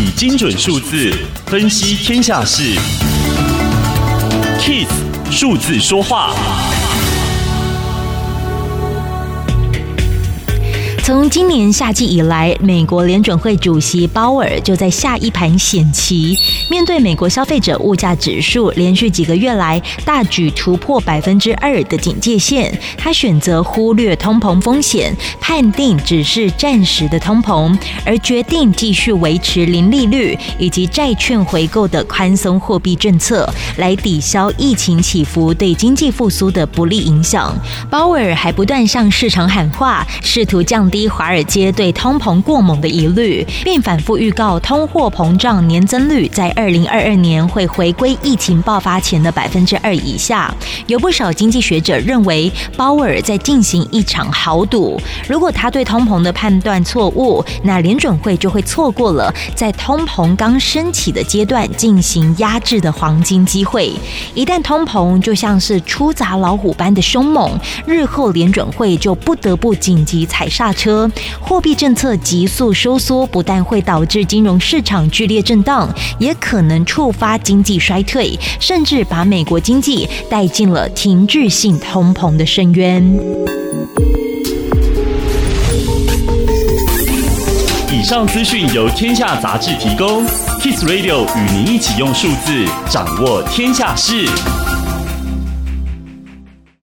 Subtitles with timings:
[0.00, 1.12] 以精准数字
[1.46, 2.62] 分析天下事
[4.60, 4.86] ，KISS
[5.28, 6.32] 数字说话。
[11.08, 16.36] 从今年夏季以来，美国联准会主席鲍尔就在下一盘险棋。
[16.68, 37.56] 面对美国消费者物价指数连续几个月来大举突破百分之二的警戒线，他选择忽略通膨风险，判定只是暂时的通膨，而决定继续维持零利率以及债券回购的宽松货币政策，来抵消疫情起伏对经济复苏的不利影响。
[37.88, 40.97] 鲍尔还不断向市场喊话，试图降低。
[41.06, 50.52] 华尔街对通膨过猛的疑虑，并反复预告通货膨胀年增率在二零二二年会回归疫情爆发前的百分之二以下。
[50.86, 54.98] 有不少经济学者认为，鲍尔在进行一场豪赌。
[55.28, 63.92] 如果他对通膨的判断错误，那联准会就会错过了在通膨刚升起的阶段进行压制的黄金机会。
[64.34, 71.10] 一旦通膨就像是出闸老虎般的凶猛，日后联准会就不得不紧急踩刹车车。
[71.38, 75.86] 货币政策急速收缩，不但会导致金融市场剧烈震荡，
[76.18, 83.04] 也可能触发经济衰退，甚至把美国经济带进了停滞性通膨的深渊。
[87.92, 90.24] 以上资讯由天下杂志提供
[90.60, 94.26] ，Kiss Radio 与您一起用数字掌握天下事。